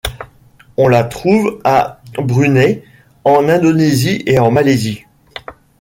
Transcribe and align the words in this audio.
On 0.77 0.87
la 0.87 1.03
trouve 1.03 1.61
à 1.63 2.01
Brunei, 2.17 2.83
en 3.23 3.47
Indonésie 3.47 4.23
et 4.25 4.39
Malaisie. 4.39 5.03